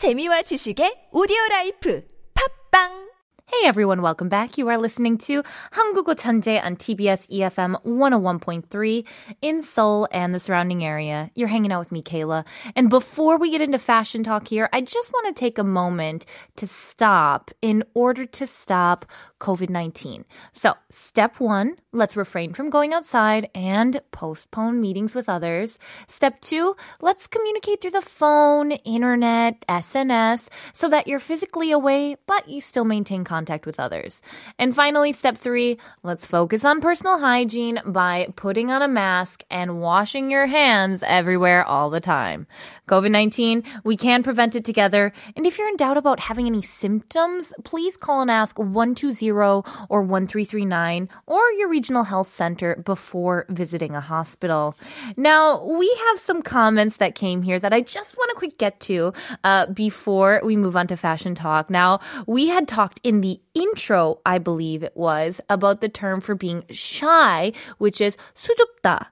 [0.00, 2.00] 재미와 지식의 오디오 라이프.
[2.32, 3.09] 팝빵
[3.65, 4.57] Hey everyone, welcome back.
[4.57, 9.05] You are listening to 한국어 천재 on TBS EFM 101.3
[9.41, 11.31] in Seoul and the surrounding area.
[11.35, 12.43] You're hanging out with me, Kayla.
[12.75, 16.25] And before we get into fashion talk here, I just want to take a moment
[16.57, 19.05] to stop in order to stop
[19.39, 20.25] COVID-19.
[20.51, 25.79] So, step one, let's refrain from going outside and postpone meetings with others.
[26.07, 32.49] Step two, let's communicate through the phone, internet, SNS, so that you're physically away, but
[32.49, 34.20] you still maintain contact contact with others.
[34.58, 39.80] And finally, step three, let's focus on personal hygiene by putting on a mask and
[39.80, 42.46] washing your hands everywhere all the time.
[42.89, 45.11] COVID 19, we can prevent it together.
[45.35, 50.01] And if you're in doubt about having any symptoms, please call and ask 120 or
[50.01, 54.75] 1339 or your regional health center before visiting a hospital.
[55.17, 58.79] Now, we have some comments that came here that I just want to quick get
[58.81, 61.69] to uh, before we move on to fashion talk.
[61.69, 66.35] Now, we had talked in the intro, I believe it was, about the term for
[66.35, 69.07] being shy, which is 수줍다.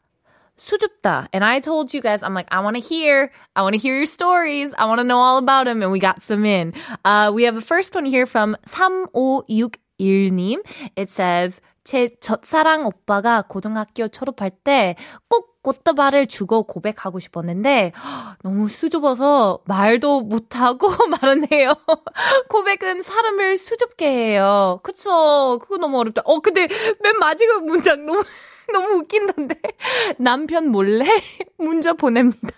[0.59, 1.29] 수줍다.
[1.33, 3.95] And I told you guys, I'm like, I want to hear, I want to hear
[3.95, 4.75] your stories.
[4.79, 5.83] I want to know all about them.
[5.83, 6.75] And we got some in.
[7.05, 10.59] Uh, we have a first one here from 3561님.
[10.97, 14.97] It says, 제 첫사랑 오빠가 고등학교 졸업할 때
[15.29, 17.93] 꼭 꽃다발을 주고 고백하고 싶었는데
[18.43, 20.89] 너무 수줍어서 말도 못하고
[21.21, 21.75] 말은 해요.
[22.49, 24.81] 고백은 사람을 수줍게 해요.
[24.83, 25.59] 그쵸?
[25.61, 26.23] 그거 너무 어렵다.
[26.25, 26.69] 어, 근데
[27.03, 28.23] 맨 마지막 문장 너무
[28.73, 29.61] 너무 웃긴던데.
[30.19, 31.07] 남편 몰래
[31.59, 32.51] 문자 보냅니다.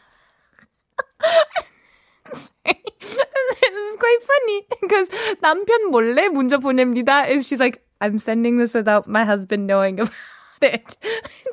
[3.91, 5.09] is quite funny because
[5.41, 7.25] 남편 몰래 문자 보냅니다.
[7.29, 10.13] And she's like, I'm sending this without my husband knowing about
[10.63, 10.97] it.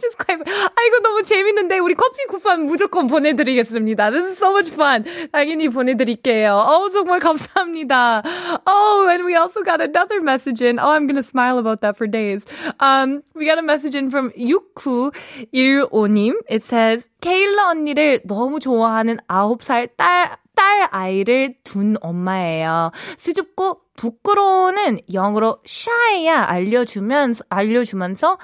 [0.02, 0.42] Just quite.
[0.46, 4.12] 아이고 너무 재밌는데 우리 커피 쿠폰 무조건 보내드리겠습니다.
[4.12, 5.04] This is so much fun.
[5.32, 6.54] 당연히 보내드릴게요.
[6.54, 8.22] 어 정말 감사합니다.
[8.66, 10.80] Oh, and we also got another message in.
[10.80, 12.46] Oh, I'm gonna smile about that for days.
[12.80, 16.34] Um, we got a message in from 6915님.
[16.50, 22.92] It says 케일러 언니를 너무 좋아하는 9살 딸, 딸 아이를 둔 엄마예요.
[23.18, 28.38] 수줍고 부끄러워는 영어로 shy야 알려주면서 알려주면서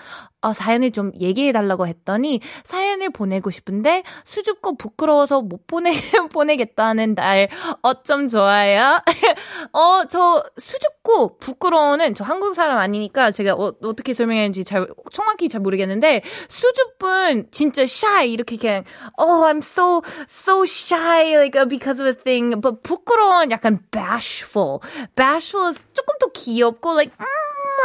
[0.43, 5.93] 어, 사연을 좀 얘기해 달라고 했더니 사연을 보내고 싶은데 수줍고 부끄러워서 못 보내
[6.33, 7.47] 보내겠다는 날
[7.81, 8.99] 어쩜 좋아요?
[9.71, 15.61] 어, 저 수줍고 부끄러워는 저 한국 사람 아니니까 제가 어, 어떻게 설명했는지 잘 정확히 잘
[15.61, 18.83] 모르겠는데 수줍은 진짜 shy 이렇게 그냥
[19.17, 22.59] oh I'm so so shy like because of a thing.
[22.59, 24.79] but 부끄러운 약간 bashful.
[25.15, 27.25] bashful is 조금 더 귀엽고 like 음,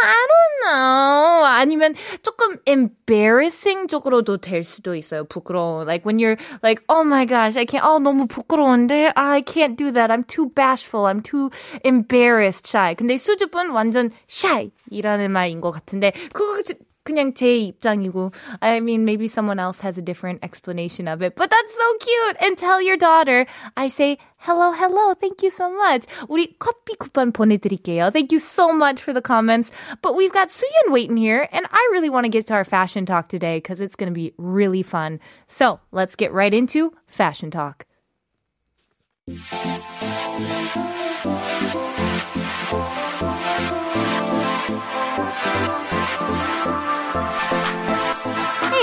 [0.04, 1.44] I don't know.
[1.44, 5.24] 아니면 조금 embarrassing 쪽으로도 될 수도 있어요.
[5.24, 5.82] 부끄러워.
[5.84, 7.84] Like when you're like, oh my gosh, I can't.
[7.84, 10.10] 어 너무 부끄러운데 I can't do that.
[10.10, 11.06] I'm too bashful.
[11.06, 11.50] I'm too
[11.84, 12.94] embarrassed, shy.
[12.94, 16.62] 근데 수줍은 완전 shy이라는 말인 것 같은데 그거
[17.07, 18.31] 그냥 제 입장이고
[18.61, 22.37] I mean maybe someone else has a different explanation of it but that's so cute
[22.39, 27.33] and tell your daughter I say hello hello thank you so much 우리 커피 쿠폰
[27.33, 29.71] 보내드릴게요 thank you so much for the comments
[30.01, 33.05] but we've got Suyeon waiting here and I really want to get to our fashion
[33.05, 37.51] talk today because it's going to be really fun so let's get right into fashion
[37.51, 37.85] talk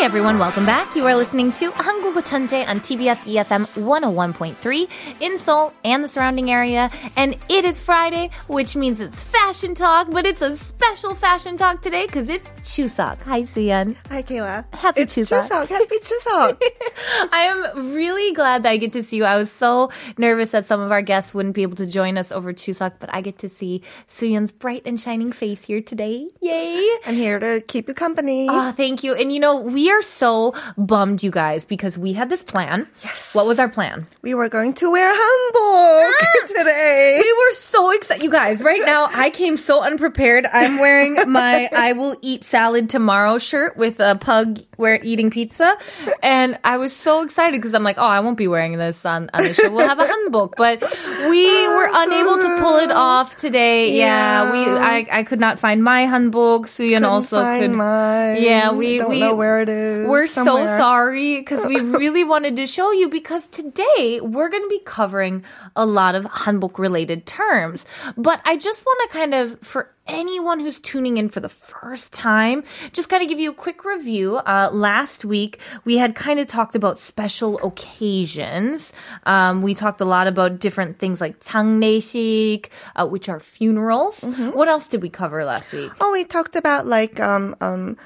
[0.05, 0.95] everyone, welcome back.
[0.95, 4.87] You are listening to Hangugo Chanje on TBS EFM 101.3
[5.19, 6.91] in Seoul and the surrounding area.
[7.15, 11.81] And it is Friday, which means it's fashion talk, but it's a special fashion talk
[11.81, 13.23] today because it's Chuseok.
[13.23, 13.95] Hi, Suyeon.
[14.09, 14.71] Hi, Kayla.
[14.75, 15.49] Happy it's Chuseok.
[15.49, 15.67] Chuseok.
[15.69, 16.61] Happy Chuseok.
[17.33, 17.39] I
[17.73, 19.25] am really glad that I get to see you.
[19.25, 19.89] I was so
[20.19, 23.09] nervous that some of our guests wouldn't be able to join us over Chuseok, but
[23.11, 26.29] I get to see Suyeon's bright and shining face here today.
[26.41, 26.87] Yay!
[27.07, 28.47] I'm here to keep you company.
[28.51, 29.15] Oh, thank you.
[29.15, 32.87] And you know, we are so bummed, you guys, because we had this plan.
[33.03, 33.33] Yes.
[33.33, 34.07] What was our plan?
[34.21, 36.47] we were going to wear hanbok ah!
[36.47, 37.21] today.
[37.23, 38.23] We were so excited.
[38.23, 40.47] You guys, right now, I came so unprepared.
[40.51, 45.77] I'm wearing my I will eat salad tomorrow shirt with a pug where eating pizza.
[46.23, 49.29] And I was so excited because I'm like, oh, I won't be wearing this on,
[49.33, 49.71] on the show.
[49.71, 50.53] We'll have a hanbok.
[50.57, 53.97] But we oh, were unable to pull it off today.
[53.97, 54.05] Yeah.
[54.05, 54.51] Yeah.
[54.51, 56.65] we I, I could not find my hanbok.
[56.65, 58.41] Suyeon Couldn't also find could mine.
[58.41, 59.84] Yeah, we don't we know where it is.
[60.08, 60.66] We're so somewhere.
[60.66, 65.44] sorry because we really wanted to show you because today we're going to be covering
[65.76, 67.86] a lot of hanbok related terms.
[68.16, 72.12] But I just want to kind of for anyone who's tuning in for the first
[72.12, 74.36] time, just kind of give you a quick review.
[74.38, 78.92] Uh, last week, we had kind of talked about special occasions.
[79.24, 84.22] Um, we talked a lot about different things like 장례식, uh, which are funerals.
[84.50, 85.92] What else did we cover last week?
[86.00, 87.96] Oh, we talked about like um um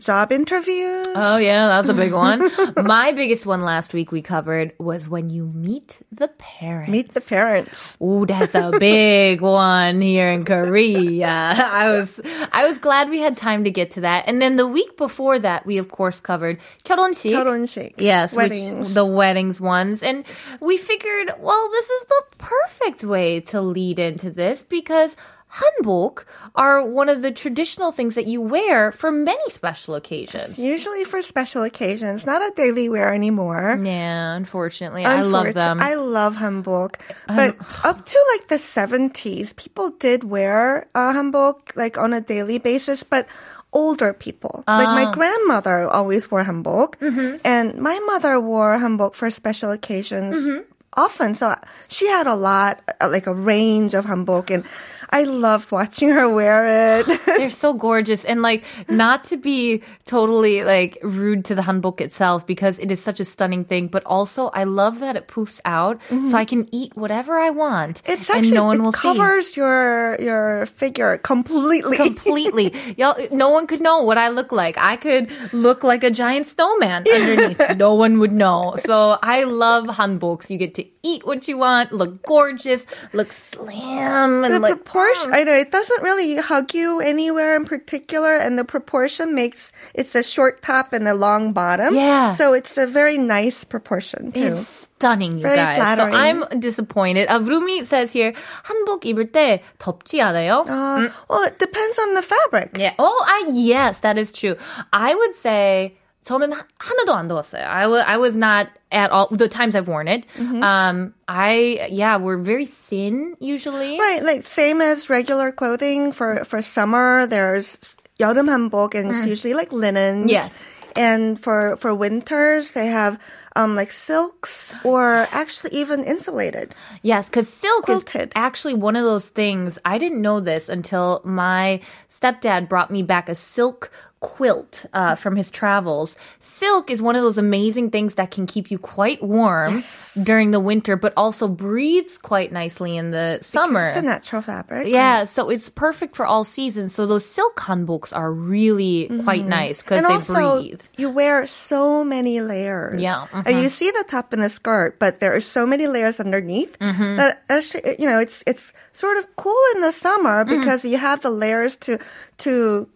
[0.00, 1.06] job interviews.
[1.14, 2.40] Oh yeah, that's a big one.
[2.84, 6.90] My biggest one last week we covered was when you meet the parents.
[6.90, 7.96] Meet the parents.
[8.02, 11.28] Ooh, that's a big one here in Korea.
[11.28, 12.20] I was
[12.52, 14.24] I was glad we had time to get to that.
[14.26, 17.32] And then the week before that, we of course covered 결혼식.
[17.32, 17.94] 결혼식.
[17.98, 18.78] Yes, Weddings.
[18.78, 20.02] which the weddings ones.
[20.02, 20.24] And
[20.60, 25.16] we figured, well, this is the perfect way to lead into this because
[25.51, 30.59] hanbok are one of the traditional things that you wear for many special occasions.
[30.59, 33.79] Usually for special occasions, not a daily wear anymore.
[33.81, 35.79] Yeah, unfortunately, I love them.
[35.81, 36.95] I love hanbok.
[37.27, 37.55] But
[37.85, 43.03] up to like the 70s, people did wear uh, hanbok like on a daily basis,
[43.03, 43.27] but
[43.73, 44.63] older people.
[44.67, 44.95] Like Ah.
[44.95, 47.37] my grandmother always wore hanbok, Mm-hmm.
[47.43, 50.61] and my mother wore hanbok for special occasions Mm-hmm.
[50.93, 51.35] often.
[51.35, 51.53] So
[51.87, 54.63] she had a lot, uh, like a range of hanbok, and
[55.09, 57.21] I love watching her wear it.
[57.25, 62.45] They're so gorgeous and like not to be totally like rude to the hanbok itself
[62.45, 66.01] because it is such a stunning thing, but also I love that it poofs out
[66.09, 66.35] so mm-hmm.
[66.35, 69.01] I can eat whatever I want It's and actually no one it will see.
[69.01, 71.97] covers your your figure completely.
[71.97, 72.73] Completely.
[72.97, 74.77] Y'all, no one could know what I look like.
[74.77, 77.77] I could look like a giant snowman underneath.
[77.77, 78.75] no one would know.
[78.79, 80.49] So I love hanboks.
[80.49, 85.32] You get to eat what you want, look gorgeous, look slim, and the like proportion
[85.34, 90.14] i know it doesn't really hug you anywhere in particular and the proportion makes it's
[90.14, 92.32] a short top and a long bottom Yeah.
[92.32, 95.76] so it's a very nice proportion too It's stunning, you Very guys.
[95.76, 96.14] flattering.
[96.14, 97.26] So I'm disappointed.
[97.26, 98.32] Uh, Rumi says here,
[98.64, 100.62] 한복 입을 때 덥지 않아요?
[100.68, 102.94] uh, well it depends on the fabric Yeah.
[102.98, 104.54] Oh, I, yes, that is true.
[104.92, 107.66] I would say 저는 하- 하나도 안 더웠어요.
[107.66, 110.26] I wa- I was not at all the times I've worn it.
[110.38, 110.62] Mm-hmm.
[110.62, 113.98] Um, I yeah, we're very thin usually.
[113.98, 117.74] right like same as regular clothing for for summer there's
[118.20, 120.30] 여름 한복 and it's usually like linens Mm.
[120.30, 120.62] Yes.
[120.94, 123.18] and for for winters they have
[123.56, 126.70] um like silks or actually even insulated
[127.02, 128.30] Yes, because silk Quilted.
[128.30, 129.80] is actually one of those things.
[129.84, 135.35] I didn't know this until my stepdad brought me back a silk quilt uh, from
[135.35, 136.15] his travels.
[136.39, 139.81] Silk is one of those amazing things that can keep you quite warm
[140.23, 143.87] during the winter, but also breathes quite nicely in the summer.
[143.87, 146.95] it's a natural fabric Yeah, so it's perfect for all seasons.
[146.95, 150.81] So those silk hanboks are really quite nice because they also, breathe.
[150.97, 152.99] you wear so many layers.
[152.99, 156.19] Yeah, and you see the top and the skirt, but there are so many layers
[156.19, 157.15] underneath Mm-hmm.
[157.17, 160.59] that actually, you know, it's it's sort of cool in the summer Mm-hmm.
[160.59, 161.99] because you have the layers to
[162.39, 162.89] to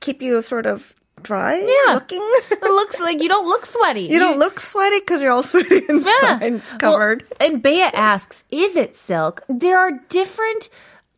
[0.00, 1.94] keep you sort of dry Yeah.
[1.94, 2.22] looking.
[2.50, 4.02] It looks like you don't look sweaty.
[4.02, 6.42] you don't look sweaty because you're all sweaty inside.
[6.42, 7.24] and It's Well, covered.
[7.38, 10.70] and Bea asks, "Is it silk?" There are different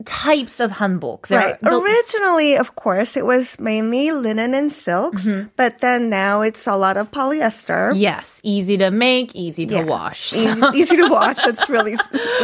[0.05, 1.27] types of hanbok.
[1.29, 1.57] There right.
[1.63, 5.49] Are, Originally, of course, it was mainly linen and silks, mm-hmm.
[5.57, 7.93] but then now it's a lot of polyester.
[7.95, 9.85] Yes, easy to make, easy to yeah.
[9.85, 10.33] wash.
[10.33, 11.37] Easy, easy, to wash.
[11.37, 11.97] That's really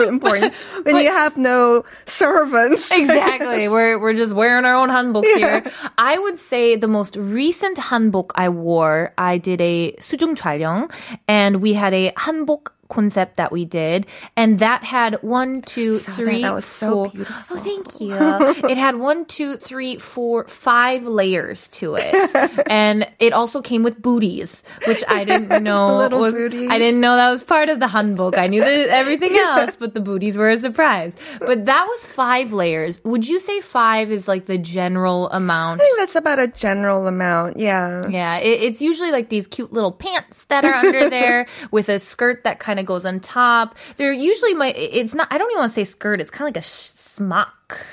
[0.06, 0.55] important.
[0.88, 2.90] When but, you have no servants.
[2.99, 3.69] Exactly.
[3.69, 5.61] We're, we're just wearing our own hanboks yeah.
[5.61, 5.72] here.
[5.96, 10.90] I would say the most recent hanbok I wore, I did a sujung 촬영
[11.26, 14.06] and we had a hanbok concept that we did,
[14.37, 16.17] and that had one, two, Saw that.
[16.17, 17.57] three, That was so beautiful.
[17.57, 18.68] Oh, thank you.
[18.68, 24.00] it had one, two, three, four, five layers to it, and it also came with
[24.00, 26.35] booties, which I didn't know was.
[26.35, 26.71] booties.
[26.71, 28.37] I didn't know that was part of the hanbok.
[28.38, 31.16] I knew that everything else, but the booties were a surprise.
[31.40, 33.02] But that was five layers.
[33.04, 35.80] Would you say five is like the general amount?
[35.80, 37.59] I think that's about a general amount.
[37.59, 38.09] Yeah.
[38.09, 41.99] Yeah, it, it's usually like these cute little pants that are under there with a
[41.99, 43.75] skirt that kind of goes on top.
[43.97, 44.68] They're usually my.
[44.76, 45.28] It's not.
[45.30, 46.20] I don't even want to say skirt.
[46.20, 47.85] It's kind of like a sh- smock.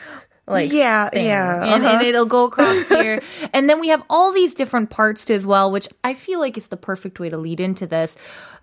[0.48, 1.25] Like Yeah, thing.
[1.25, 2.04] yeah, and, and uh-huh.
[2.06, 3.20] it'll go across here,
[3.51, 6.56] and then we have all these different parts too as well, which I feel like
[6.56, 8.15] is the perfect way to lead into this.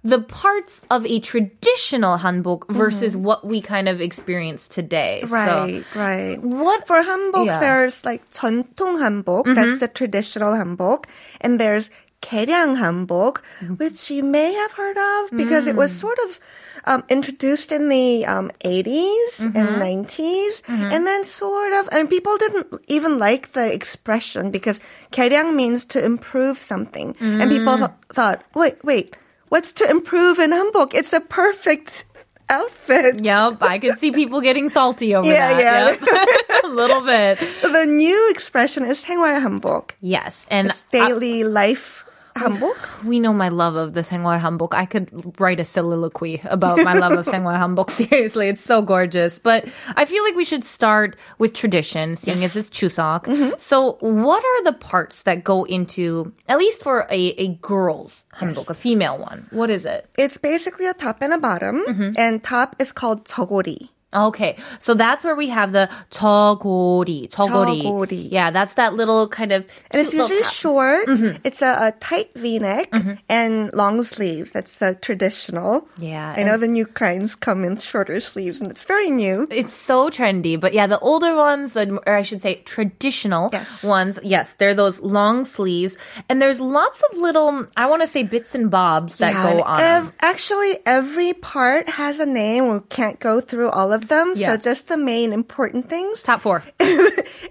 [0.05, 5.23] The parts of a traditional hanbok versus what we kind of experience today.
[5.25, 5.35] Mm-hmm.
[5.35, 6.39] Right, So, right.
[6.41, 7.59] what For hanbok, Yeah.
[7.59, 11.07] there's like 전통 hanbok, that's the traditional hanbok,
[11.41, 11.91] and there's
[12.23, 13.75] 개량 hanbok, mm-hmm.
[13.75, 15.71] which you may have heard of because mm.
[15.71, 16.01] it was mm.
[16.01, 16.41] sort of
[16.85, 19.57] um, introduced in the um, 80s mm-hmm.
[19.57, 20.91] and 90s, mm-hmm.
[20.91, 24.81] and then sort of, and people didn't even like the expression because
[25.13, 27.41] 개량 means to improve something, mm.
[27.41, 27.87] and people mm.
[27.87, 29.17] th- thought, wait, wait,
[29.49, 30.95] what's to improve in hanbok?
[30.95, 32.05] It's a perfect
[32.49, 33.25] outfit.
[33.25, 35.63] Yep, I could see people getting salty over yeah, that.
[35.63, 36.65] Yeah, yep.
[36.65, 37.39] a little bit.
[37.63, 39.93] The new expression is 생활 hanbok.
[40.01, 43.05] Yes, and it's daily I, life hanbok?
[43.05, 44.75] We know my love of the Saenghwal hanbok.
[44.75, 45.11] I could
[45.41, 47.91] write a soliloquy about my love of Saenghwal hanbok.
[48.09, 49.39] Seriously, it's so gorgeous.
[49.39, 52.57] But I feel like we should start with tradition, seeing yes.
[52.57, 53.25] as it's Chuseok.
[53.25, 53.55] Mm-hmm.
[53.59, 58.69] So, what are the parts that go into, at least for a, a girl's hanbok,
[58.69, 58.71] yes.
[58.71, 59.47] a female one?
[59.51, 60.09] What is it?
[60.19, 62.13] It's basically a top and a bottom, mm-hmm.
[62.17, 63.89] and top is called 저고리.
[64.14, 67.84] Okay, so that's where we have the 저고리, 저고리.
[67.84, 68.28] 저고리.
[68.32, 69.68] Yeah, that's that little kind of.
[69.92, 70.54] And it's cute little usually top.
[70.54, 71.08] short.
[71.08, 71.38] Mm-hmm.
[71.44, 72.88] It's a, a tight V-neck
[73.28, 74.52] and long sleeves.
[74.52, 75.88] That's uh, traditional.
[76.00, 79.46] Yeah, I know the new kinds come in shorter sleeves, and it's very new.
[79.52, 83.84] It's so trendy, but yeah, the older ones, or I should say traditional Yes.
[83.84, 85.98] ones, yes, they're those long sleeves,
[86.30, 89.50] and there's lots of little, I want to say bits and bobs that Yeah, go
[89.50, 89.80] and on.
[89.80, 89.86] 'em.
[90.08, 92.72] ev- actually, every part has a name.
[92.72, 94.34] We can't go through all of them.
[94.36, 94.56] Yeah.
[94.56, 96.24] So just the main important things.
[96.24, 96.64] Top four.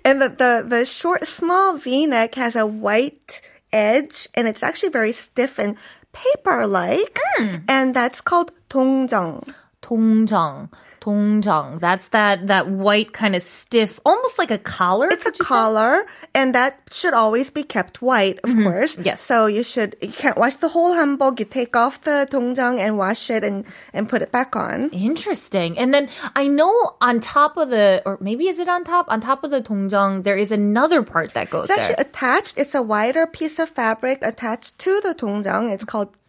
[0.05, 3.41] and the, the, the short, small V-neck has a white
[3.73, 5.77] edge, and it's actually very stiff and
[6.13, 7.19] paper-like.
[7.37, 7.57] Hmm.
[7.69, 9.55] And that's called 동정.
[9.83, 10.69] 동정.
[11.01, 11.79] 동정.
[11.79, 15.07] That's that, that white kind of stiff, almost like a collar.
[15.09, 15.49] It's a could you say?
[15.49, 18.97] collar, and that should always be kept white, of course.
[18.97, 19.07] Mm-hmm.
[19.07, 19.23] Yes.
[19.23, 21.39] So you should you can't wash the whole hanbok.
[21.39, 24.91] You take off the 동정 and wash it and and put it back on.
[24.91, 25.79] Interesting.
[25.79, 29.07] And then I know on top of the, or maybe is it on top?
[29.09, 32.07] On top of the 동정, there is another part that goes It's actually there.
[32.11, 32.59] attached.
[32.59, 35.71] It's a wider piece of fabric attached to the 동정.
[35.73, 36.20] It's called kit.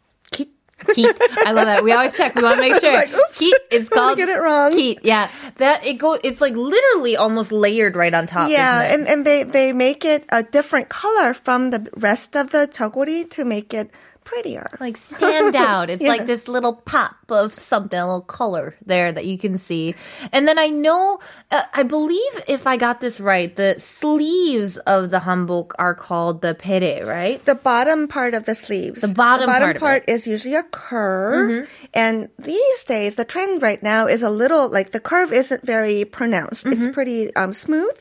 [0.94, 1.16] Keat.
[1.46, 1.82] I love that.
[1.84, 2.34] We always check.
[2.34, 3.02] We want to make sure.
[3.32, 3.54] Keat.
[3.70, 4.72] It's called get it wrong.
[4.72, 5.00] Keat.
[5.02, 5.30] Yeah.
[5.56, 6.18] That it go.
[6.22, 8.50] It's like literally almost layered right on top.
[8.50, 8.94] Yeah, isn't it?
[9.00, 13.30] and, and they, they make it a different color from the rest of the chagori
[13.32, 13.90] to make it
[14.24, 14.66] prettier.
[14.80, 15.90] like stand out.
[15.92, 16.08] It's Yeah.
[16.08, 19.94] like this little pop of something, a little color there that you can see.
[20.32, 21.18] And then I know,
[21.50, 26.42] uh, I believe if I got this right, the sleeves of the hanbok are called
[26.42, 27.40] the pere, right?
[27.42, 29.00] the bottom part of the sleeves.
[29.00, 30.02] The bottom part of it.
[30.06, 30.10] Mm-hmm.
[30.10, 31.68] is usually a curve.
[31.94, 36.04] And these days, the trend right now is a little like the curve isn't very
[36.04, 36.66] pronounced.
[36.66, 36.92] It's Mm-hmm.
[36.92, 37.94] pretty um, smooth.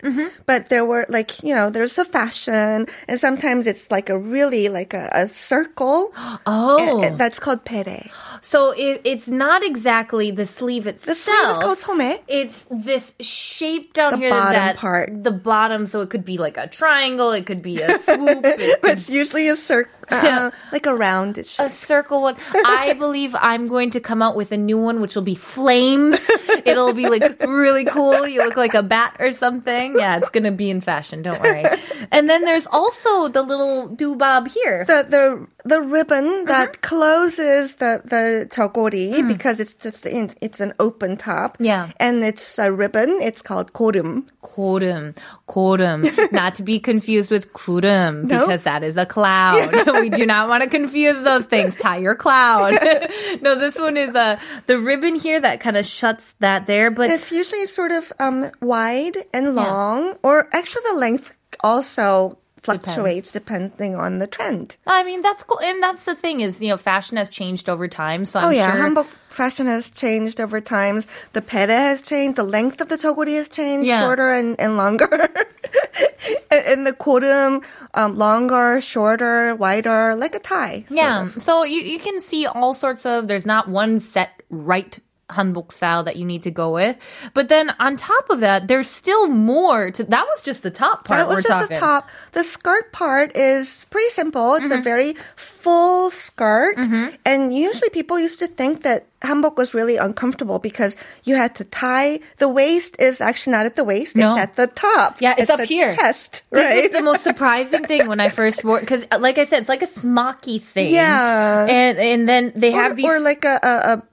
[0.46, 4.68] But there were like, you know, there's a fashion and sometimes it's like a really
[4.70, 6.11] like a, a circle.
[6.46, 8.10] Oh, And- that's called pere.
[8.41, 11.18] so it, it's not exactly the sleeve itself.
[11.18, 12.20] The sleeve is called somme.
[12.27, 15.24] It's this shape down The here bottom that part.
[15.24, 15.88] the bottom.
[15.88, 17.32] So it could be like a triangle.
[17.32, 18.44] It could be a swoop.
[18.46, 21.65] it It's usually a circle, uh, like a shape.
[21.65, 22.36] a circle one.
[22.53, 26.30] I believe I'm going to come out with a new one, which will be flames.
[26.65, 28.27] It'll be like really cool.
[28.27, 29.96] You look like a bat or something.
[29.98, 31.22] Yeah, it's gonna be in fashion.
[31.22, 31.65] Don't worry.
[32.13, 34.84] And then there's also the little doobob here.
[34.86, 40.74] the the the ribbon that closes the the chogori because it's just in, it's an
[40.80, 41.56] open top.
[41.60, 41.91] Yeah.
[42.01, 43.10] and it's a ribbon.
[43.22, 44.27] It's called korum.
[44.44, 45.15] Korum,
[45.48, 46.03] korum,
[46.34, 49.70] not to be confused with kurum because that is a cloud.
[50.01, 51.75] We do not want to confuse those things.
[51.75, 52.77] Tie your cloud.
[53.41, 57.10] no, this one is a the ribbon here that kind of shuts that there, but
[57.10, 63.96] It's usually sort of um wide and long, or actually the length also fluctuates depending
[63.96, 64.77] on the trend.
[64.86, 65.60] I mean, that's cool.
[65.62, 68.25] And that's the thing is, you know, fashion has changed over time.
[68.25, 68.82] So I'm oh yeah, sure.
[68.82, 71.08] hanbok fashion has changed over times.
[71.34, 72.38] The pere has changed.
[72.38, 74.01] The length of the chogori has changed, Yeah.
[74.01, 75.08] shorter and, and longer.
[76.51, 77.63] and, and the korum,
[77.94, 80.86] um, longer, shorter, wider, like a tie.
[80.89, 81.24] yeah.
[81.24, 81.41] of.
[81.41, 85.00] So you, you can see all sorts of, there's not one set right
[85.31, 86.97] hanbok style that you need to go with.
[87.33, 91.05] But then on top of that, there's still more to, that was just the top
[91.05, 91.75] part That was we're just talking.
[91.75, 92.09] the top.
[92.33, 94.55] The skirt part is pretty simple.
[94.55, 94.79] It's Mm-hmm.
[94.79, 96.77] a very full skirt.
[97.25, 101.63] And usually people used to think that hanbok was really uncomfortable because you had to
[101.63, 102.19] tie.
[102.38, 104.15] The waist is actually not at the waist.
[104.15, 104.29] No.
[104.31, 105.21] It's at the top.
[105.21, 105.93] Yeah, it's up the here.
[105.93, 106.41] chest.
[106.50, 106.81] This right?
[106.83, 109.83] was the most surprising thing when I first wore because, like I said, it's like
[109.83, 110.93] a smocky thing.
[110.93, 111.67] Yeah.
[111.69, 114.03] and and then they or, have these or like a, a, a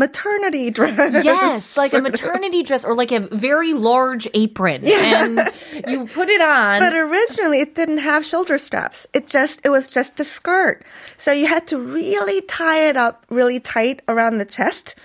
[0.00, 1.24] maternity dress.
[1.24, 4.82] Yes, like a maternity dress or like a very large apron.
[4.84, 5.38] And
[5.86, 6.80] you put it on.
[6.80, 9.06] But originally it didn't have shoulder straps.
[9.12, 10.82] It just, it was just a skirt.
[11.16, 14.96] So you had to really tie it up really tight around the chest.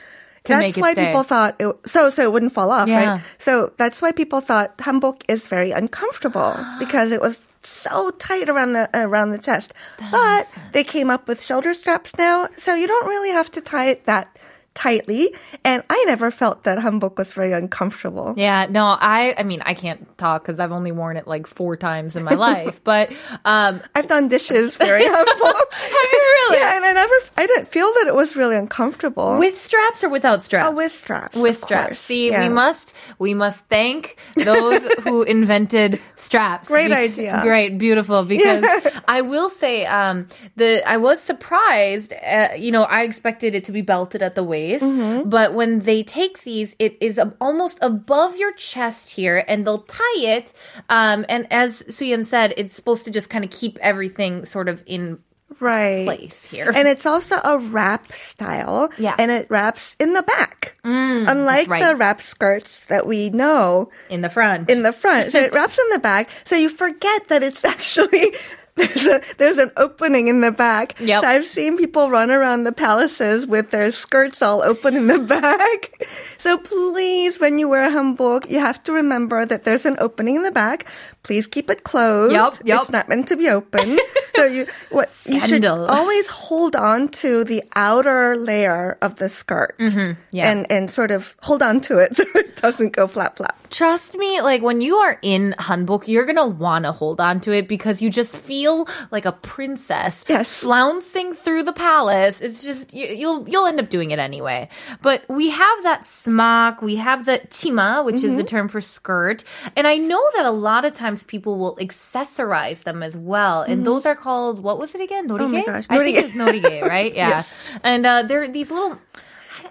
[0.45, 1.07] That's why stay.
[1.07, 3.13] people thought it, so, so it wouldn't fall off, Yeah.
[3.13, 3.21] right?
[3.39, 8.73] So that's why people thought hanbok is very uncomfortable because it was so tight around
[8.73, 9.73] the, around the chest.
[10.11, 12.47] but they came up with shoulder straps now.
[12.57, 14.37] So you don't really have to tie it that
[14.75, 18.34] tightly, and I never felt that hanbok was very uncomfortable.
[18.38, 21.75] Yeah, no, I I mean I can't talk because I've only worn it like four
[21.77, 23.12] times in my life, but
[23.46, 25.72] um, I've done dishes wearing hanbok.
[25.72, 26.58] Have you really?
[26.60, 29.39] Yeah, and I never, I didn't feel that it was really uncomfortable.
[29.39, 30.67] with straps or without straps?
[30.67, 31.36] Oh, with straps.
[31.36, 31.88] with straps.
[31.88, 32.00] course.
[32.00, 32.44] See, Yeah.
[32.48, 36.67] we must we must thank those who invented straps.
[36.67, 37.39] Great Be- idea.
[37.41, 38.24] Great, beautiful.
[38.24, 38.63] Because
[39.08, 40.27] I will say, um,
[40.58, 42.13] the I was surprised.
[42.13, 45.29] Uh, you know, I expected it to be belted at the waist, Mm-hmm.
[45.29, 50.17] but when they take these, it is almost above your chest here, and they'll tie
[50.17, 50.53] it.
[50.89, 54.84] Um, and as Suyeon said, it's supposed to just kind of keep everything sort of
[54.86, 55.19] in
[55.60, 56.05] right.
[56.05, 56.72] place here.
[56.74, 58.89] And it's also a wrap style.
[58.98, 59.15] Yeah.
[59.17, 60.77] And it wraps in the back.
[60.84, 61.84] Unlike right.
[61.84, 64.69] the wrap skirts that we know in the front.
[64.69, 65.31] in the front.
[65.31, 66.29] So it wraps in the back.
[66.43, 68.34] So you forget that it's actually
[68.77, 71.00] there's a there's an opening in the back.
[71.00, 71.22] Yep.
[71.22, 75.20] So I've seen people run around the palaces with their skirts all open in the
[75.36, 76.05] back.
[76.38, 80.36] So please, when you wear a hanbok, you have to remember that there's an opening
[80.36, 80.86] in the back.
[81.24, 82.34] Please keep it closed.
[82.34, 82.82] Yup, yup.
[82.82, 83.98] It's not meant to be open.
[84.36, 89.77] so you what you should always hold on to the outer layer of the skirt.
[89.79, 90.20] Mm-hmm.
[90.32, 90.51] yeah.
[90.51, 93.58] And and sort of hold on to it so it doesn't go flap flap.
[93.75, 97.67] Trust me, like when you are in hanbok, you're gonna wanna hold on to it
[97.67, 100.24] because you just feel like a princess.
[100.29, 100.62] Yes.
[100.63, 102.39] flouncing through the palace.
[102.39, 104.70] It's just you, you'll you'll end up doing it anyway.
[105.01, 108.55] But we have that smock, we have the chima, which is the Mm-hmm.
[108.55, 109.44] term for skirt,
[109.75, 113.86] and I know that a lot of times people will accessorize them as well, and
[113.86, 115.27] those are called what was it again?
[115.27, 115.39] Norige?
[115.39, 115.55] Mm-hmm.
[115.55, 116.24] Oh my gosh, I think norige.
[116.24, 117.13] it's norige, right?
[117.22, 117.60] Yeah, Yes.
[117.84, 118.98] and uh, they're these little.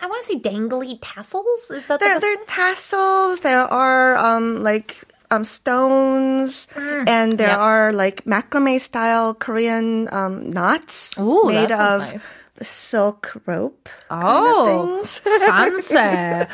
[0.00, 1.70] I want to say dangly tassels.
[1.70, 3.40] Is that the There, are tassels.
[3.40, 4.96] There are um like
[5.30, 7.58] um stones, and there Mm.
[7.58, 7.70] yeah.
[7.70, 12.22] are like macrame style Korean um knots Ooh, made of nice
[12.62, 13.88] silk rope.
[14.11, 15.04] Oh, kind of oh,
[15.82, 15.90] fancy,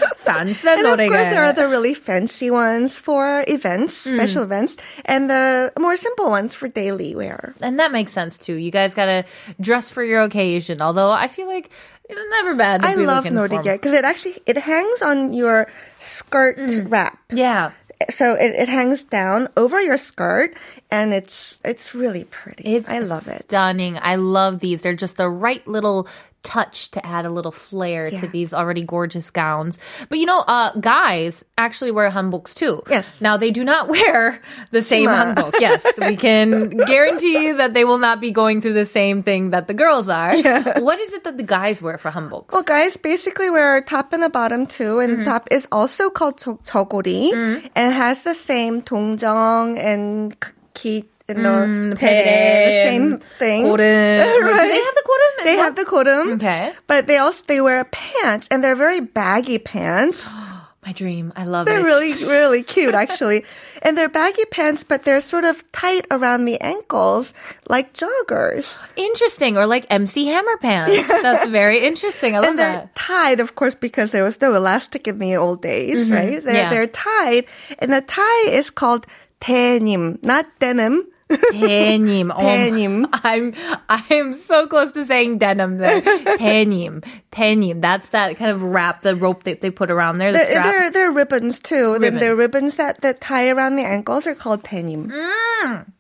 [0.17, 0.69] fancy.
[0.69, 4.15] and of course, there are the really fancy ones for events, mm.
[4.15, 7.55] special events, and the more simple ones for daily wear.
[7.61, 8.55] And that makes sense too.
[8.55, 9.25] You guys gotta
[9.61, 10.81] dress for your occasion.
[10.81, 11.71] Although I feel like
[12.09, 12.85] it's never bad.
[12.85, 16.91] I love norige because it actually it hangs on your skirt mm.
[16.91, 17.19] wrap.
[17.31, 17.73] Yeah
[18.09, 20.57] so it, it hangs down over your skirt
[20.91, 22.65] and it's it's really pretty.
[22.65, 23.43] it's I love it.
[23.43, 23.99] Stunning.
[24.01, 24.83] I love these.
[24.83, 26.09] They're just the right little
[26.43, 28.21] touch to add a little flair yeah.
[28.21, 29.79] to these already gorgeous gowns.
[30.09, 32.83] But you know, uh, guys actually wear hanboks too.
[32.89, 33.21] Yes.
[33.21, 35.35] Now they do not wear the same Chima.
[35.35, 35.61] hanbok.
[35.61, 39.69] Yes, we can guarantee that they will not be going through the same thing that
[39.69, 40.35] the girls are.
[40.35, 40.81] Yeah.
[40.81, 42.53] What is it that the guys wear for hanboks?
[42.53, 45.25] Well, guys basically wear a top and a bottom too, and mm-hmm.
[45.25, 47.67] top is also called j- mm-hmm.
[47.75, 50.37] and has the same dongjong and
[50.75, 53.65] ki mm, the pere, the same thing.
[53.65, 53.77] Right?
[53.77, 55.45] Do they have the korum?
[55.45, 56.35] They have the korum.
[56.35, 56.73] Okay.
[56.87, 60.33] But they also they wear pants and they're very baggy pants.
[60.85, 61.31] My dream.
[61.37, 61.83] I love they're it.
[61.83, 63.45] They're really, really cute, actually.
[63.83, 67.35] and they're baggy pants, but they're sort of tight around the ankles,
[67.69, 68.79] like joggers.
[68.97, 71.07] Interesting, or like MC Hammer pants.
[71.23, 72.35] That's very interesting.
[72.35, 72.95] I love and they're that.
[72.95, 76.15] tied, of course, because there was no elastic in the old days, mm-hmm.
[76.15, 76.45] right?
[76.45, 76.71] They're, yeah.
[76.71, 77.45] they're tied,
[77.79, 79.07] and the tie is called
[79.41, 81.07] denim, not denim
[81.53, 82.33] Denim.
[82.35, 83.05] Oh, Denim.
[83.05, 83.55] Um, I'm
[83.89, 86.01] I'm so close to saying denim there.
[86.39, 87.03] Denim.
[87.31, 87.81] Denim.
[87.81, 91.09] That's that kind of wrap, the rope that they put around there, the there, there
[91.09, 91.99] are ribbons too.
[91.99, 92.75] Then there are Ribbons.
[92.75, 95.11] ribbons that, that tie around the ankles are called denim.
[95.11, 95.93] Mm.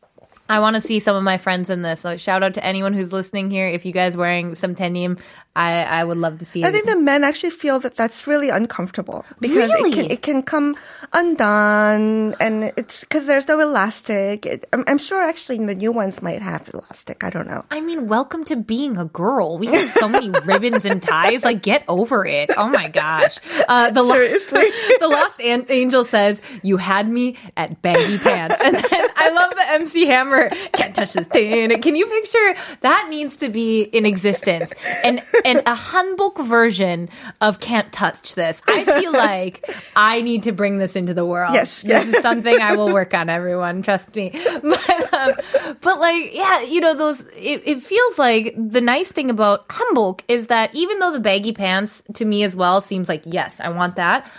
[0.51, 2.01] I want to see some of my friends in this.
[2.01, 3.69] So shout out to anyone who's listening here.
[3.69, 5.17] If you guys wearing some denim,
[5.55, 6.65] I I would love to see.
[6.65, 10.43] I think the men actually feel that that's really uncomfortable because it can it can
[10.43, 10.77] come
[11.13, 14.45] undone and it's because there's no elastic.
[14.45, 17.23] It, I'm, I'm sure actually the new ones might have elastic.
[17.23, 17.65] I don't know.
[17.71, 19.57] I mean, welcome to being a girl.
[19.57, 21.45] We have so many ribbons and ties.
[21.45, 22.51] Like, get over it.
[22.57, 23.39] Oh my gosh.
[23.69, 24.63] Uh, the lo- Seriously.
[24.99, 29.51] the Lost An- Angel says, "You had me at baggy pants," and then I love
[29.55, 30.40] the MC Hammer.
[30.73, 31.27] Can't touch this.
[31.27, 31.81] Thing.
[31.81, 34.73] Can you picture that needs to be in existence
[35.05, 37.09] and and a hanbok version
[37.41, 38.63] of "Can't touch this"?
[38.67, 41.55] I feel like I need to bring this into the world.
[41.55, 41.83] Yes.
[41.83, 43.29] this is something I will work on.
[43.29, 44.31] Everyone, trust me.
[44.63, 45.35] But um,
[45.81, 47.21] but like yeah, you know those.
[47.37, 51.53] It, it feels like the nice thing about hanbok is that even though the baggy
[51.53, 54.31] pants to me as well seems like yes, I want that.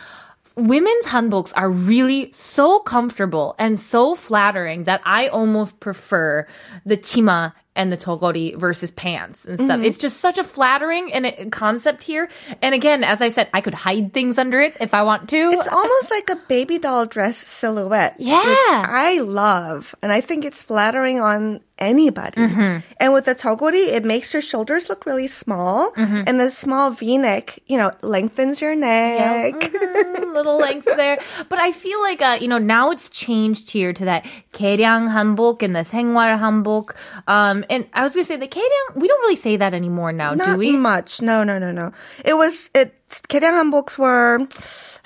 [0.55, 6.45] Women's hanboks are really so comfortable and so flattering that I almost prefer
[6.85, 9.77] the chima and the togori versus pants and stuff.
[9.77, 9.85] Mm-hmm.
[9.85, 12.29] It's just such a flattering and concept here.
[12.61, 15.37] And again, as I said, I could hide things under it if I want to.
[15.37, 18.15] It's almost like a baby doll dress silhouette.
[18.19, 18.35] Yeah.
[18.35, 19.95] I love.
[20.01, 22.41] And I think it's flattering on anybody.
[22.41, 22.85] Mm-hmm.
[22.99, 25.91] And with the togori, it makes your shoulders look really small.
[25.91, 26.23] Mm-hmm.
[26.27, 29.55] And the small v-neck, you know, lengthens your neck.
[29.55, 31.19] Mm-hmm, little length there.
[31.49, 35.63] But I feel like, uh, you know, now it's changed here to that 개량 한복
[35.63, 36.93] and the 생활 한복.
[37.27, 40.11] Um, um, and I was gonna say the 개량 we don't really say that anymore
[40.11, 40.71] now, Not do we?
[40.71, 41.21] much.
[41.21, 41.91] No, no, no, no.
[42.25, 42.95] It was it
[43.29, 44.47] 개량 hanboks were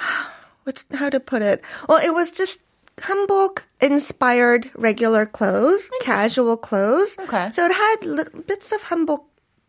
[0.63, 1.61] what's how to put it?
[1.87, 2.59] Well, it was just
[2.97, 7.15] hanbok inspired regular clothes, casual clothes.
[7.19, 7.51] Okay.
[7.51, 9.23] So it had little bits of hanbok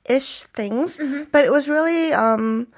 [0.08, 1.24] ish things, mm-hmm.
[1.32, 2.68] but it was really um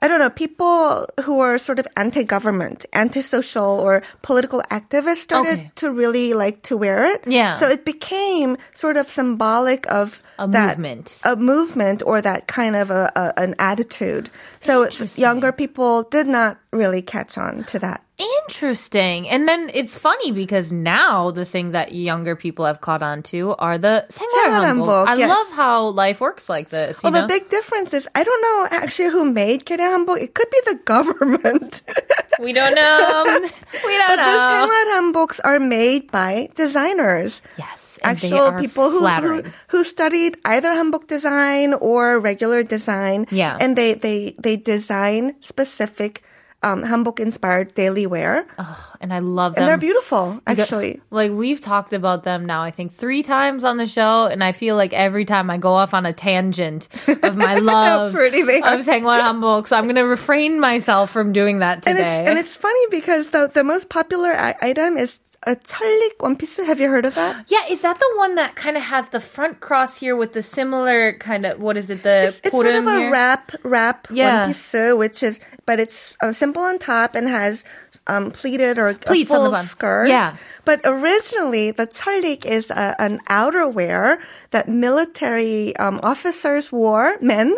[0.00, 5.72] I don't know, people who are sort of anti-government, antisocial or political activists started Okay.
[5.76, 7.24] to really like to wear it.
[7.26, 7.54] Yeah.
[7.56, 12.76] So it became sort of symbolic of a that, movement, a movement, or that kind
[12.76, 14.30] of a, a an attitude.
[14.60, 18.04] So younger people did not really catch on to that.
[18.18, 19.28] Interesting.
[19.28, 23.54] And then it's funny because now the thing that younger people have caught on to
[23.58, 25.06] are the 생활한복.
[25.06, 25.28] I yes.
[25.28, 27.02] love how life works like this.
[27.02, 27.22] Well, know?
[27.22, 30.20] the big difference is I don't know actually who made 개량한복.
[30.20, 31.82] It could be the government.
[32.40, 33.38] we don't know.
[33.86, 34.34] We don't but know.
[34.34, 37.40] These 생활한복's are made by designers.
[37.56, 37.87] Yes.
[38.02, 43.26] Actual people who, who, who studied either hanbok design or regular design.
[43.30, 46.22] Yeah, and they they they design specific
[46.62, 48.46] um, hanbok inspired daily wear.
[48.58, 49.62] Oh, and I love them.
[49.62, 51.00] And they're beautiful, actually.
[51.10, 54.52] Like we've talked about them now, I think three times on the show, and I
[54.52, 56.88] feel like every time I go off on a tangent
[57.22, 59.68] of my love pretty they of Saenghwal hanbok.
[59.68, 61.90] So I'm going to refrain myself from doing that today.
[61.90, 66.36] And it's, and it's funny because the the most popular item is a charlik one
[66.36, 66.56] piece.
[66.58, 67.46] Have you heard of that?
[67.50, 70.42] yeah, is that the one that kind of has the front cross here with the
[70.42, 72.02] similar kind of what is it?
[72.02, 73.10] The It's, it's sort of a here?
[73.12, 74.40] wrap wrap Yeah.
[74.42, 77.64] one piece, which is but it's uh, simple on top and has
[78.08, 80.08] um, pleated or Pleats a on the full skirt.
[80.08, 80.34] Yeah.
[80.64, 84.18] But originally, the charlik is a, an outerwear
[84.50, 87.54] that military um, officers wore, men,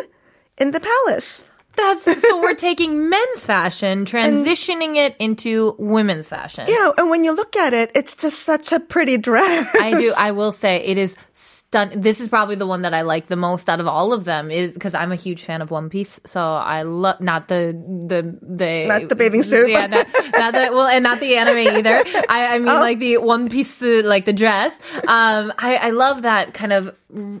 [0.57, 1.45] in the palace.
[1.75, 6.65] That's so we're taking men's fashion, transitioning it into women's fashion.
[6.67, 9.67] Yeah, and when you look at it, it's just such a pretty dress.
[9.75, 10.13] I do.
[10.17, 11.91] I will say it is stun.
[11.95, 14.51] This is probably the one that I like the most out of all of them,
[14.51, 16.19] is because I'm a huge fan of One Piece.
[16.25, 17.71] So I love not the
[18.07, 19.69] the the Not the bathing suit.
[19.69, 20.07] Yeah, not,
[20.37, 22.01] not the well, and not the anime either.
[22.29, 22.79] I, I mean, Oh.
[22.79, 24.77] like the One Piece, like the dress.
[25.07, 26.95] Um, I, I love that kind of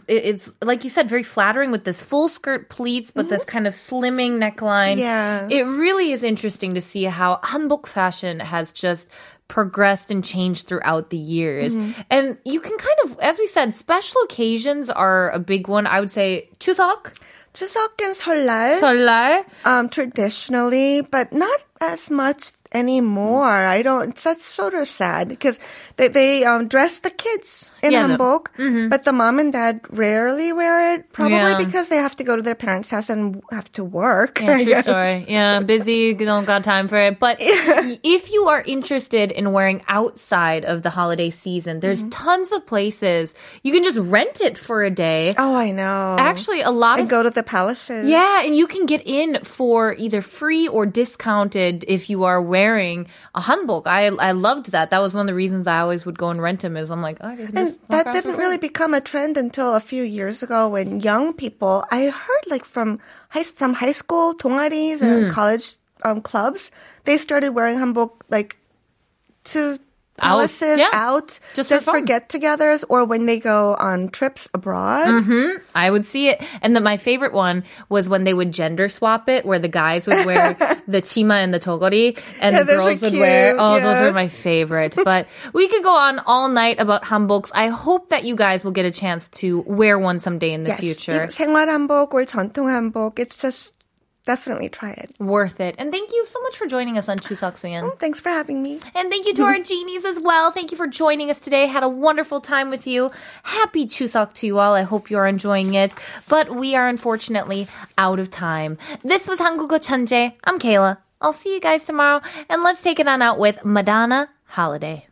[0.08, 3.66] it- It's like you said, very flattering with this full skirt pleats, but this kind
[3.66, 4.98] of slimming neckline.
[4.98, 5.50] Mm-hmm.
[5.50, 5.50] Yeah.
[5.50, 9.08] it really is interesting to see how hanbok fashion has just
[9.48, 11.76] progressed and changed throughout the years.
[11.76, 12.00] Mm-hmm.
[12.10, 15.86] And you can kind of, as we said, special occasions are a big one.
[15.86, 17.14] I would say 추석,
[17.54, 19.44] 추석 and 설날, 설날.
[19.64, 23.47] um, traditionally, but not as much anymore.
[23.47, 24.15] I don't.
[24.15, 25.59] That's sort of sad because
[25.97, 28.47] they they um, dress the kids in Yeah, hanbok,
[28.89, 31.11] but the mom and dad rarely wear it.
[31.11, 31.57] Probably Yeah.
[31.57, 34.39] because they have to go to their parents' house and have to work.
[34.41, 35.25] Yeah, true story.
[35.27, 37.19] Yeah, busy, don't got time for it.
[37.19, 42.09] But if you are interested in wearing outside of the holiday season, there's Mm-hmm.
[42.09, 45.33] tons of places you can just rent it for a day.
[45.37, 46.15] Oh, I know.
[46.17, 48.07] Actually, a lot and of go to the palaces.
[48.07, 52.60] Yeah, and you can get in for either free or discounted if you are wearing
[52.61, 53.83] wearing a hanbok.
[53.87, 54.89] I I loved that.
[54.91, 56.77] That was one of the reasons I always would go and rent them.
[56.77, 60.43] Is I'm like, oh, and that didn't really become a trend until a few years
[60.43, 61.85] ago when young people.
[61.91, 65.31] I heard like from high, some high school Tongaris and mm.
[65.31, 66.71] college um, clubs,
[67.05, 68.57] they started wearing hanbok like
[69.55, 69.79] to
[70.20, 70.88] palaces yeah.
[70.94, 72.06] out, Just for just, for, fun.
[72.06, 75.12] get-togethers or when they go on trips abroad.
[75.74, 76.42] I would see it.
[76.62, 80.06] And then my favorite one was when they would gender swap it, where the guys
[80.06, 80.54] would wear
[80.88, 83.50] the chima and the togori, and Yeah, the those are girls would wear.
[83.52, 84.06] cute, Oh, those yeah.
[84.08, 84.96] are my favorite.
[85.04, 87.52] But we could go on all night about hanboks.
[87.54, 90.70] I hope that you guys will get a chance to wear one someday in the
[90.70, 91.12] Yes, future.
[91.12, 93.72] even 생활 hanbok or 전통 hanbok, it's just
[94.31, 95.13] definitely try it.
[95.19, 95.75] Worth it.
[95.77, 97.83] And thank you so much for joining us on Chuseok Man.
[97.83, 98.79] Oh, thanks for having me.
[98.95, 100.51] And thank you to our genies as well.
[100.51, 101.67] Thank you for joining us today.
[101.67, 103.11] Had a wonderful time with you.
[103.43, 104.73] Happy Chuseok to you all.
[104.73, 105.91] I hope you're enjoying it.
[106.29, 107.67] But we are unfortunately
[107.97, 108.77] out of time.
[109.03, 110.33] This was Hangugo Chanje.
[110.45, 110.97] I'm Kayla.
[111.19, 112.21] I'll see you guys tomorrow.
[112.49, 115.10] And let's take it on out with Madonna Holiday.